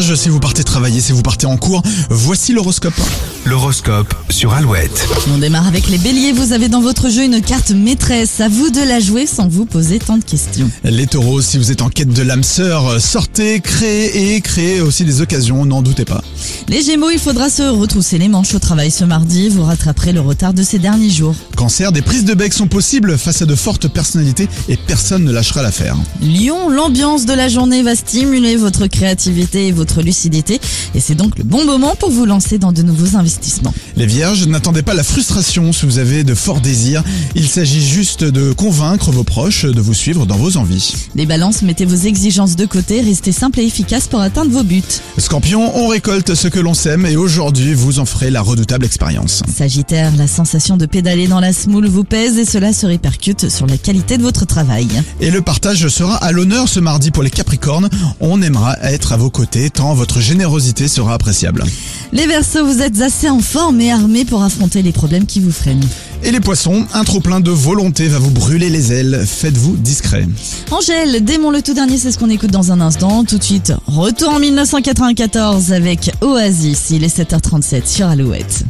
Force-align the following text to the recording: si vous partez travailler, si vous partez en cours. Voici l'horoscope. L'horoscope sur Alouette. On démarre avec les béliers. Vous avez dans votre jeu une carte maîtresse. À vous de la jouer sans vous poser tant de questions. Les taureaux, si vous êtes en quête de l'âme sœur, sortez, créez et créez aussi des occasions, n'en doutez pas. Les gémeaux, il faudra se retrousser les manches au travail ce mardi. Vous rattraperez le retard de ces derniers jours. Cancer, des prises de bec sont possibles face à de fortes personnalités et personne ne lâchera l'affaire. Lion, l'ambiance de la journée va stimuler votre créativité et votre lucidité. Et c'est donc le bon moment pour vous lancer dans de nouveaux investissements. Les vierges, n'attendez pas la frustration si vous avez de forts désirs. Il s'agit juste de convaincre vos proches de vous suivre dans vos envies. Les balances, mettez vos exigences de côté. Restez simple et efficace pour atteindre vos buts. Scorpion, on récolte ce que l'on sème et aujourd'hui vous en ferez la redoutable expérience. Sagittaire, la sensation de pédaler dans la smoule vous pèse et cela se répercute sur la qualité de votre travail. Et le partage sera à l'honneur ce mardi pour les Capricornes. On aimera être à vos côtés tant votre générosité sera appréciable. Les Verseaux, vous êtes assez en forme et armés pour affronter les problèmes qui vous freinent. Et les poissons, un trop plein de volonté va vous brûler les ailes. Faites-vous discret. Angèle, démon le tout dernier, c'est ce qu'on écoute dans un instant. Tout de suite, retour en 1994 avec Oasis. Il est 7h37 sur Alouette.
si 0.00 0.28
vous 0.28 0.40
partez 0.40 0.64
travailler, 0.64 1.00
si 1.00 1.12
vous 1.12 1.22
partez 1.22 1.46
en 1.46 1.56
cours. 1.56 1.82
Voici 2.08 2.52
l'horoscope. 2.52 2.94
L'horoscope 3.46 4.14
sur 4.28 4.52
Alouette. 4.52 5.08
On 5.32 5.38
démarre 5.38 5.66
avec 5.66 5.88
les 5.88 5.96
béliers. 5.96 6.32
Vous 6.32 6.52
avez 6.52 6.68
dans 6.68 6.82
votre 6.82 7.08
jeu 7.08 7.24
une 7.24 7.40
carte 7.40 7.70
maîtresse. 7.70 8.38
À 8.40 8.48
vous 8.48 8.68
de 8.68 8.82
la 8.82 9.00
jouer 9.00 9.26
sans 9.26 9.48
vous 9.48 9.64
poser 9.64 9.98
tant 9.98 10.18
de 10.18 10.24
questions. 10.24 10.70
Les 10.84 11.06
taureaux, 11.06 11.40
si 11.40 11.56
vous 11.56 11.72
êtes 11.72 11.80
en 11.80 11.88
quête 11.88 12.12
de 12.12 12.22
l'âme 12.22 12.42
sœur, 12.42 13.00
sortez, 13.00 13.60
créez 13.60 14.34
et 14.34 14.40
créez 14.42 14.82
aussi 14.82 15.06
des 15.06 15.22
occasions, 15.22 15.64
n'en 15.64 15.80
doutez 15.80 16.04
pas. 16.04 16.22
Les 16.68 16.82
gémeaux, 16.82 17.08
il 17.08 17.18
faudra 17.18 17.48
se 17.48 17.62
retrousser 17.62 18.18
les 18.18 18.28
manches 18.28 18.54
au 18.54 18.58
travail 18.58 18.90
ce 18.90 19.04
mardi. 19.04 19.48
Vous 19.48 19.64
rattraperez 19.64 20.12
le 20.12 20.20
retard 20.20 20.52
de 20.52 20.62
ces 20.62 20.78
derniers 20.78 21.10
jours. 21.10 21.34
Cancer, 21.56 21.92
des 21.92 22.02
prises 22.02 22.26
de 22.26 22.34
bec 22.34 22.52
sont 22.52 22.68
possibles 22.68 23.16
face 23.16 23.40
à 23.40 23.46
de 23.46 23.54
fortes 23.54 23.88
personnalités 23.88 24.48
et 24.68 24.76
personne 24.76 25.24
ne 25.24 25.32
lâchera 25.32 25.62
l'affaire. 25.62 25.96
Lion, 26.20 26.68
l'ambiance 26.68 27.24
de 27.24 27.32
la 27.32 27.48
journée 27.48 27.82
va 27.82 27.94
stimuler 27.94 28.56
votre 28.56 28.86
créativité 28.86 29.68
et 29.68 29.72
votre 29.72 30.02
lucidité. 30.02 30.60
Et 30.94 31.00
c'est 31.00 31.14
donc 31.14 31.38
le 31.38 31.44
bon 31.44 31.64
moment 31.64 31.96
pour 31.96 32.10
vous 32.10 32.26
lancer 32.26 32.58
dans 32.58 32.72
de 32.72 32.82
nouveaux 32.82 33.16
investissements. 33.16 33.29
Les 33.96 34.06
vierges, 34.06 34.46
n'attendez 34.46 34.82
pas 34.82 34.94
la 34.94 35.02
frustration 35.02 35.72
si 35.72 35.86
vous 35.86 35.98
avez 35.98 36.24
de 36.24 36.34
forts 36.34 36.60
désirs. 36.60 37.02
Il 37.34 37.48
s'agit 37.48 37.86
juste 37.86 38.24
de 38.24 38.52
convaincre 38.52 39.10
vos 39.10 39.24
proches 39.24 39.64
de 39.64 39.80
vous 39.80 39.94
suivre 39.94 40.26
dans 40.26 40.36
vos 40.36 40.56
envies. 40.56 40.94
Les 41.14 41.26
balances, 41.26 41.62
mettez 41.62 41.84
vos 41.84 41.96
exigences 41.96 42.56
de 42.56 42.66
côté. 42.66 43.00
Restez 43.00 43.32
simple 43.32 43.60
et 43.60 43.64
efficace 43.64 44.08
pour 44.08 44.20
atteindre 44.20 44.50
vos 44.50 44.62
buts. 44.62 44.82
Scorpion, 45.18 45.76
on 45.76 45.88
récolte 45.88 46.34
ce 46.34 46.48
que 46.48 46.58
l'on 46.58 46.74
sème 46.74 47.06
et 47.06 47.16
aujourd'hui 47.16 47.74
vous 47.74 47.98
en 47.98 48.04
ferez 48.04 48.30
la 48.30 48.40
redoutable 48.40 48.86
expérience. 48.86 49.42
Sagittaire, 49.54 50.12
la 50.16 50.26
sensation 50.26 50.76
de 50.76 50.86
pédaler 50.86 51.26
dans 51.26 51.40
la 51.40 51.52
smoule 51.52 51.86
vous 51.86 52.04
pèse 52.04 52.38
et 52.38 52.44
cela 52.44 52.72
se 52.72 52.86
répercute 52.86 53.50
sur 53.50 53.66
la 53.66 53.76
qualité 53.76 54.18
de 54.18 54.22
votre 54.22 54.46
travail. 54.46 54.88
Et 55.20 55.30
le 55.30 55.42
partage 55.42 55.88
sera 55.88 56.16
à 56.16 56.32
l'honneur 56.32 56.68
ce 56.68 56.80
mardi 56.80 57.10
pour 57.10 57.22
les 57.22 57.30
Capricornes. 57.30 57.88
On 58.20 58.40
aimera 58.42 58.78
être 58.82 59.12
à 59.12 59.16
vos 59.16 59.30
côtés 59.30 59.70
tant 59.70 59.94
votre 59.94 60.20
générosité 60.20 60.88
sera 60.88 61.14
appréciable. 61.14 61.64
Les 62.12 62.26
Verseaux, 62.26 62.64
vous 62.64 62.80
êtes 62.80 63.00
assez 63.00 63.19
en 63.28 63.40
forme 63.40 63.80
et 63.80 63.92
armés 63.92 64.24
pour 64.24 64.42
affronter 64.42 64.82
les 64.82 64.92
problèmes 64.92 65.26
qui 65.26 65.40
vous 65.40 65.52
freinent. 65.52 65.84
Et 66.22 66.30
les 66.30 66.40
poissons, 66.40 66.86
un 66.94 67.04
trop 67.04 67.20
plein 67.20 67.40
de 67.40 67.50
volonté 67.50 68.08
va 68.08 68.18
vous 68.18 68.30
brûler 68.30 68.70
les 68.70 68.92
ailes. 68.92 69.24
Faites-vous 69.26 69.76
discret. 69.76 70.26
Angèle, 70.70 71.24
démon 71.24 71.50
le 71.50 71.62
tout 71.62 71.74
dernier, 71.74 71.98
c'est 71.98 72.12
ce 72.12 72.18
qu'on 72.18 72.30
écoute 72.30 72.50
dans 72.50 72.72
un 72.72 72.80
instant. 72.80 73.24
Tout 73.24 73.38
de 73.38 73.44
suite, 73.44 73.72
retour 73.86 74.30
en 74.30 74.38
1994 74.38 75.72
avec 75.72 76.10
Oasis. 76.20 76.90
Il 76.90 77.04
est 77.04 77.18
7h37 77.18 77.86
sur 77.86 78.06
Alouette. 78.06 78.64